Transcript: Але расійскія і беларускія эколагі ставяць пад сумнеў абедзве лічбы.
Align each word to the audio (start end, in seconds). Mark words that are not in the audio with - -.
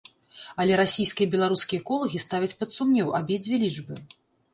Але 0.63 0.77
расійскія 0.81 1.27
і 1.29 1.33
беларускія 1.35 1.79
эколагі 1.83 2.21
ставяць 2.25 2.57
пад 2.63 2.73
сумнеў 2.77 3.13
абедзве 3.21 3.61
лічбы. 3.65 4.01